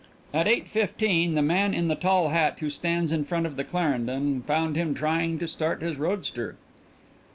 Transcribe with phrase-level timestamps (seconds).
[0.33, 3.63] At eight fifteen the man in the tall hat who stands in front of the
[3.63, 6.55] Clarendon found him trying to start his roadster.